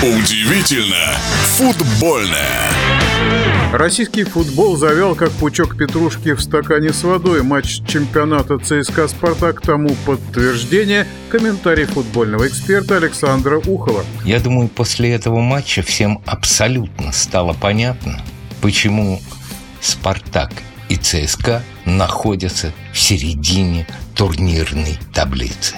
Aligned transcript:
Удивительно 0.00 1.18
футбольное. 1.56 2.70
Российский 3.72 4.22
футбол 4.22 4.76
завял 4.76 5.16
как 5.16 5.32
пучок 5.32 5.76
петрушки 5.76 6.34
в 6.34 6.40
стакане 6.40 6.92
с 6.92 7.02
водой. 7.02 7.42
Матч 7.42 7.80
чемпионата 7.84 8.58
ЦСКА 8.58 9.08
«Спартак» 9.08 9.60
тому 9.60 9.96
подтверждение. 10.06 11.04
Комментарий 11.30 11.84
футбольного 11.86 12.46
эксперта 12.46 12.98
Александра 12.98 13.58
Ухова. 13.58 14.04
Я 14.24 14.38
думаю, 14.38 14.68
после 14.68 15.10
этого 15.10 15.40
матча 15.40 15.82
всем 15.82 16.22
абсолютно 16.26 17.10
стало 17.10 17.54
понятно, 17.54 18.20
почему 18.60 19.20
«Спартак» 19.80 20.52
и 20.88 20.94
ЦСКА 20.94 21.64
находятся 21.86 22.72
в 22.92 22.98
середине 23.00 23.84
турнирной 24.14 24.96
таблицы. 25.12 25.74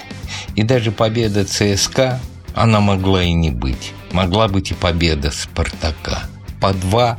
И 0.57 0.63
даже 0.63 0.93
победа 0.93 1.47
ЦСКА, 1.47 2.21
она 2.55 2.81
могла 2.81 3.23
и 3.23 3.33
не 3.33 3.49
быть. 3.49 3.95
Могла 4.13 4.49
быть 4.49 4.71
и 4.71 4.75
победа 4.75 5.31
Спартака. 5.31 6.23
По 6.61 6.73
два 6.73 7.19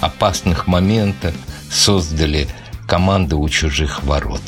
опасных 0.00 0.66
момента 0.66 1.32
создали 1.70 2.48
команды 2.86 3.36
у 3.36 3.48
чужих 3.48 4.02
ворот. 4.04 4.42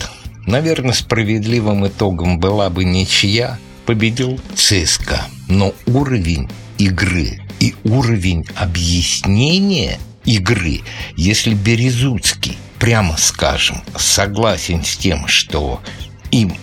Наверное, 0.46 0.92
справедливым 0.92 1.86
итогом 1.86 2.38
была 2.38 2.70
бы 2.70 2.84
ничья. 2.84 3.58
Победил 3.84 4.40
ЦСКА. 4.54 5.22
Но 5.48 5.72
уровень 5.86 6.48
игры 6.78 7.40
и 7.60 7.74
уровень 7.84 8.44
объяснения 8.56 9.98
игры, 10.24 10.80
если 11.16 11.54
Березуцкий, 11.54 12.58
прямо 12.78 13.16
скажем, 13.16 13.82
согласен 13.96 14.84
с 14.84 14.96
тем, 14.96 15.28
что 15.28 15.80
им 16.30 16.56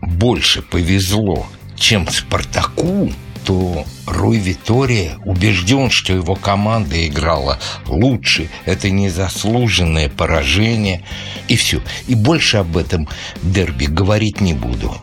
больше 0.00 0.62
повезло, 0.62 1.46
чем 1.76 2.08
Спартаку, 2.08 3.12
то 3.44 3.84
Руй 4.06 4.38
Витория 4.38 5.16
убежден, 5.24 5.90
что 5.90 6.12
его 6.12 6.34
команда 6.34 7.06
играла 7.06 7.58
лучше. 7.86 8.48
Это 8.64 8.90
незаслуженное 8.90 10.08
поражение. 10.08 11.04
И 11.48 11.56
все. 11.56 11.80
И 12.08 12.14
больше 12.14 12.58
об 12.58 12.76
этом 12.76 13.08
дерби 13.42 13.86
говорить 13.86 14.40
не 14.40 14.54
буду. 14.54 14.94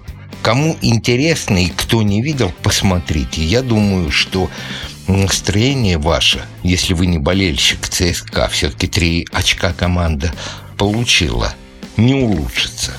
Кому 0.41 0.77
интересно 0.81 1.63
и 1.63 1.67
кто 1.69 2.01
не 2.01 2.21
видел, 2.21 2.51
посмотрите. 2.63 3.43
Я 3.43 3.61
думаю, 3.61 4.11
что 4.11 4.49
настроение 5.07 5.97
ваше, 5.97 6.45
если 6.63 6.93
вы 6.93 7.07
не 7.07 7.17
болельщик 7.17 7.87
ЦСКА, 7.87 8.47
все-таки 8.49 8.87
три 8.87 9.27
очка 9.31 9.73
команда 9.73 10.33
получила, 10.77 11.53
не 11.97 12.13
улучшится. 12.13 12.93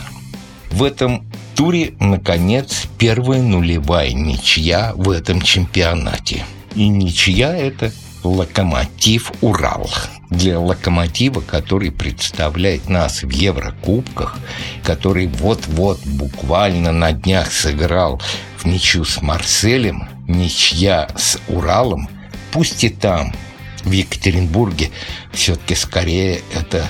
В 0.70 0.84
этом 0.84 1.26
туре, 1.56 1.94
наконец, 1.98 2.86
первая 2.98 3.42
нулевая 3.42 4.12
ничья 4.12 4.92
в 4.94 5.10
этом 5.10 5.42
чемпионате. 5.42 6.44
И 6.74 6.88
ничья 6.88 7.56
это 7.56 7.92
«Локомотив 8.22 9.32
Урал». 9.40 9.90
Для 10.30 10.60
«Локомотива», 10.60 11.40
который 11.40 11.90
представляет 11.90 12.88
нас 12.88 13.22
в 13.22 13.30
Еврокубках, 13.30 14.38
который 14.84 15.26
вот-вот 15.26 16.00
буквально 16.06 16.92
на 16.92 17.12
днях 17.12 17.50
сыграл 17.50 18.22
в 18.56 18.66
ничью 18.66 19.04
с 19.04 19.20
Марселем, 19.20 20.08
ничья 20.28 21.08
с 21.16 21.38
Уралом, 21.48 22.08
пусть 22.52 22.84
и 22.84 22.88
там, 22.88 23.34
в 23.82 23.90
Екатеринбурге, 23.90 24.90
все-таки 25.32 25.74
скорее 25.74 26.42
это 26.54 26.86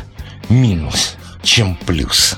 минус, 0.50 1.16
чем 1.42 1.76
плюс. 1.76 2.36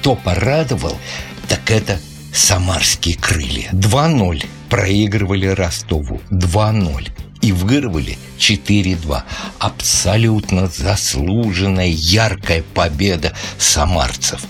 Кто 0.00 0.14
порадовал– 0.14 0.96
так 1.50 1.70
это 1.70 2.00
самарские 2.32 3.16
крылья. 3.16 3.68
2-0 3.72 4.46
проигрывали 4.70 5.48
Ростову. 5.48 6.22
2-0 6.30 7.10
и 7.42 7.52
выигрывали 7.52 8.16
4-2. 8.38 9.22
Абсолютно 9.58 10.68
заслуженная, 10.68 11.88
яркая 11.88 12.62
победа 12.62 13.34
самарцев. 13.58 14.40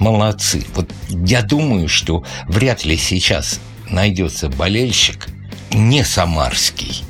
Молодцы. 0.00 0.64
Вот 0.74 0.90
я 1.10 1.42
думаю, 1.42 1.88
что 1.88 2.24
вряд 2.48 2.84
ли 2.84 2.96
сейчас 2.96 3.60
найдется 3.88 4.48
болельщик 4.48 5.28
не 5.70 6.02
самарский, 6.02 7.04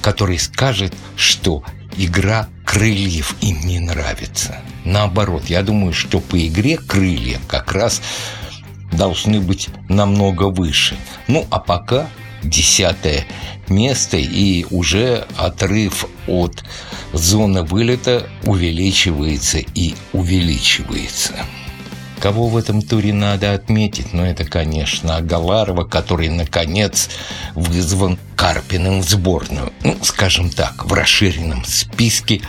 который 0.00 0.40
скажет, 0.40 0.92
что 1.14 1.62
игра 1.96 2.48
крыльев 2.72 3.36
им 3.42 3.60
не 3.66 3.80
нравится. 3.80 4.58
Наоборот, 4.86 5.44
я 5.50 5.62
думаю, 5.62 5.92
что 5.92 6.20
по 6.20 6.46
игре 6.46 6.78
крылья 6.78 7.38
как 7.46 7.72
раз 7.72 8.00
должны 8.90 9.40
быть 9.40 9.68
намного 9.90 10.44
выше. 10.44 10.96
Ну, 11.28 11.46
а 11.50 11.60
пока 11.60 12.08
десятое 12.42 13.26
место 13.68 14.16
и 14.16 14.64
уже 14.70 15.26
отрыв 15.36 16.06
от 16.26 16.64
зоны 17.12 17.62
вылета 17.62 18.26
увеличивается 18.44 19.58
и 19.58 19.94
увеличивается. 20.14 21.34
Кого 22.22 22.46
в 22.46 22.56
этом 22.56 22.82
туре 22.82 23.12
надо 23.12 23.52
отметить? 23.52 24.12
Ну, 24.12 24.22
это, 24.22 24.44
конечно, 24.44 25.16
Агаларова, 25.16 25.82
который, 25.82 26.28
наконец, 26.28 27.08
вызван 27.56 28.16
Карпиным 28.36 29.00
в 29.00 29.08
сборную. 29.08 29.72
Ну, 29.82 29.98
скажем 30.04 30.48
так, 30.48 30.84
в 30.84 30.92
расширенном 30.92 31.64
списке 31.64 32.40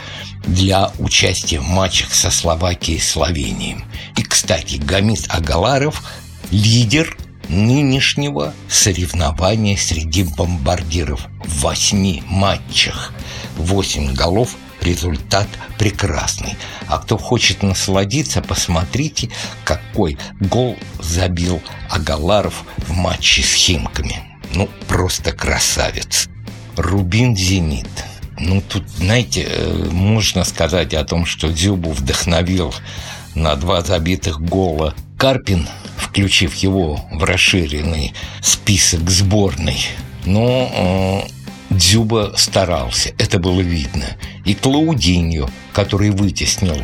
для 0.45 0.91
участия 0.99 1.59
в 1.59 1.67
матчах 1.67 2.13
со 2.13 2.29
Словакией 2.29 2.99
и 2.99 3.01
Словенией. 3.01 3.77
И, 4.15 4.21
кстати, 4.21 4.75
Гамис 4.75 5.25
Агаларов 5.27 6.03
лидер 6.51 7.17
нынешнего 7.49 8.53
соревнования 8.69 9.75
среди 9.75 10.23
бомбардиров 10.23 11.27
в 11.43 11.61
восьми 11.61 12.21
матчах. 12.27 13.11
Восемь 13.57 14.13
голов 14.13 14.55
результат 14.83 15.47
прекрасный. 15.77 16.55
А 16.87 16.99
кто 16.99 17.17
хочет 17.17 17.63
насладиться, 17.63 18.41
посмотрите, 18.41 19.29
какой 19.63 20.17
гол 20.39 20.77
забил 20.99 21.61
Агаларов 21.89 22.63
в 22.77 22.91
матче 22.91 23.41
с 23.41 23.53
Химками. 23.53 24.23
Ну, 24.53 24.69
просто 24.87 25.31
красавец. 25.31 26.27
Рубин 26.75 27.35
«Зенит». 27.35 27.89
Ну, 28.39 28.61
тут, 28.61 28.87
знаете, 28.89 29.47
э, 29.47 29.89
можно 29.91 30.43
сказать 30.43 30.93
о 30.93 31.03
том, 31.05 31.25
что 31.25 31.49
Дзюбу 31.49 31.91
вдохновил 31.91 32.73
на 33.35 33.55
два 33.55 33.81
забитых 33.81 34.41
гола 34.41 34.95
Карпин– 35.17 35.67
включив 36.13 36.53
его 36.55 37.03
в 37.11 37.23
расширенный 37.23 38.13
список 38.41 39.09
сборной. 39.09 39.79
Но 40.25 40.69
э, 40.71 41.42
Дзюба 41.73 42.33
старался, 42.37 43.13
это 43.17 43.39
было 43.39 43.61
видно. 43.61 44.05
И 44.45 44.53
Клаудиньо, 44.53 45.49
который 45.73 46.11
вытеснил, 46.11 46.83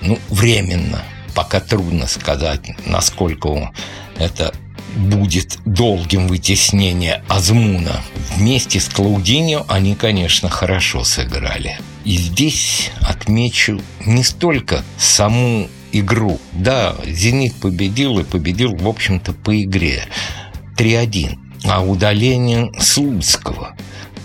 ну, 0.00 0.18
временно, 0.30 1.02
пока 1.34 1.60
трудно 1.60 2.06
сказать, 2.06 2.70
насколько 2.86 3.72
это 4.18 4.54
будет 4.96 5.58
долгим 5.64 6.28
вытеснение 6.28 7.22
Азмуна. 7.28 8.00
Вместе 8.36 8.80
с 8.80 8.88
Клаудиньо 8.88 9.64
они, 9.68 9.94
конечно, 9.94 10.48
хорошо 10.48 11.04
сыграли. 11.04 11.78
И 12.04 12.16
здесь 12.16 12.90
отмечу 13.00 13.80
не 14.04 14.22
столько 14.22 14.84
саму 14.98 15.68
игру. 15.92 16.38
Да, 16.52 16.96
«Зенит» 17.06 17.54
победил 17.54 18.18
и 18.18 18.24
победил, 18.24 18.76
в 18.76 18.86
общем-то, 18.86 19.32
по 19.32 19.62
игре. 19.62 20.04
3-1. 20.76 21.38
А 21.64 21.82
удаление 21.82 22.70
Слуцкого, 22.78 23.74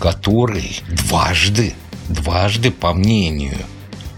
который 0.00 0.80
дважды, 0.88 1.74
дважды, 2.08 2.70
по 2.70 2.94
мнению 2.94 3.58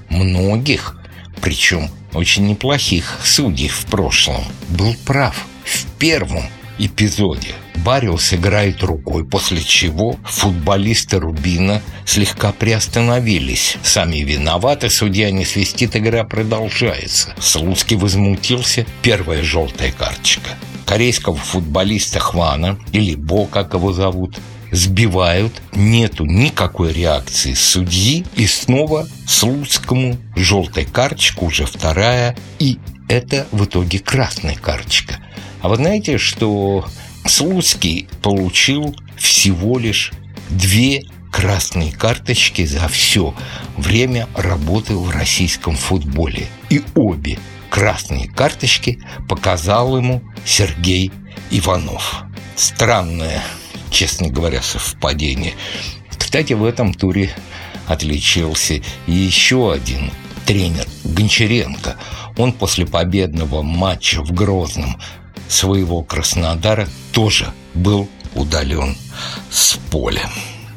многих, 0.09 0.97
причем 1.43 1.91
очень 2.15 2.47
неплохих 2.47 3.19
судей 3.25 3.69
в 3.69 3.87
прошлом, 3.87 4.45
был 4.71 4.95
прав 5.05 5.37
в 5.65 5.87
первом 5.99 6.45
эпизоде. 6.79 7.55
Бариус 7.77 8.33
играет 8.35 8.83
рукой, 8.85 9.25
после 9.25 9.61
чего 9.61 10.17
футболисты 10.25 11.19
Рубина 11.19 11.83
слегка 12.05 12.53
приостановились. 12.53 13.77
Сами 13.83 14.19
виноваты, 14.19 14.89
судья 14.89 15.31
не 15.33 15.45
свистит, 15.45 15.97
игра 15.97 16.23
продолжается. 16.23 17.35
Слуцкий 17.41 17.97
возмутился, 17.97 18.87
первая 19.03 19.43
желтая 19.43 19.91
карточка. 19.91 20.51
Корейского 20.87 21.37
футболиста 21.37 22.21
Хвана, 22.21 22.79
или 22.93 23.17
Бо, 23.17 23.47
как 23.47 23.75
его 23.75 23.93
зовут, 23.93 24.39
сбивают, 24.73 25.63
нету 25.73 26.25
никакой 26.25 26.93
реакции 26.93 27.55
судьи, 27.55 28.25
и 28.35 28.47
снова 28.47 29.07
Слуцкому 29.29 30.17
желтая 30.35 30.85
карточка, 30.85 31.45
уже 31.45 31.67
вторая, 31.67 32.37
и 32.59 32.79
это 33.09 33.47
в 33.53 33.65
итоге 33.65 34.01
красная 34.01 34.57
карточка. 34.57 35.19
А 35.61 35.69
вы 35.69 35.77
знаете, 35.77 36.19
что 36.19 36.87
Слуцкий 37.27 38.09
получил 38.23 38.97
всего 39.17 39.79
лишь 39.79 40.13
две 40.51 41.05
красные 41.31 41.93
карточки 41.93 42.65
за 42.65 42.89
все 42.89 43.35
время 43.77 44.29
работы 44.35 44.95
в 44.95 45.11
российском 45.11 45.77
футболе. 45.77 46.47
И 46.69 46.83
обе 46.95 47.39
красные 47.71 48.29
карточки 48.29 49.01
показал 49.29 49.97
ему 49.97 50.23
Сергей 50.45 51.11
Иванов. 51.51 52.25
Странная 52.57 53.43
честно 53.93 54.29
говоря, 54.29 54.63
совпадение. 54.63 55.55
Кстати, 56.17 56.55
в 56.55 56.65
этом 56.65 56.95
туре 56.95 57.35
отличился 57.87 58.81
еще 59.07 59.73
один 59.73 60.11
тренер 60.47 60.87
Гончаренко. 61.05 61.97
Он 62.37 62.53
после 62.53 62.87
победного 62.87 63.63
матча 63.63 64.23
в 64.23 64.33
Грозном 64.33 65.01
своего 65.49 66.03
Краснодара 66.03 66.89
тоже 67.13 67.53
был 67.75 68.09
удален 68.35 68.97
с 69.51 69.75
поля. 69.91 70.29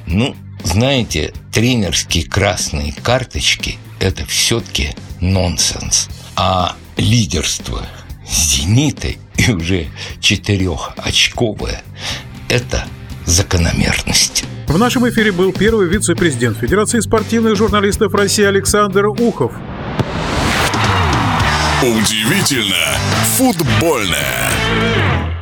Ну, 0.06 0.36
знаете, 0.64 1.34
тренерские 1.52 2.26
красные 2.26 2.92
карточки– 2.92 3.78
это 4.00 4.26
все-таки 4.26 4.90
нонсенс. 5.22 6.10
А 6.36 6.76
лидерство 6.98 7.86
«Зенита» 8.28 9.14
и 9.38 9.52
уже 9.52 9.88
четырехочковое– 10.20 11.82
это 12.50 12.86
закономерность. 13.26 14.46
В 14.68 14.78
нашем 14.78 15.08
эфире 15.10 15.32
был 15.32 15.52
первый 15.54 15.88
вице-президент 15.88 16.58
Федерации 16.58 17.00
спортивных 17.00 17.56
журналистов 17.56 18.14
России 18.14 18.46
Александр 18.46 19.08
Ухов. 19.08 19.54
Удивительно 21.82 22.98
футбольное. 23.38 25.35